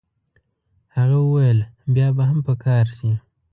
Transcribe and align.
هغه 0.95 1.17
وویل 1.21 1.59
بیا 1.93 2.07
به 2.15 2.23
هم 2.29 2.39
په 2.47 2.53
کار 2.63 2.85
شي. 2.97 3.11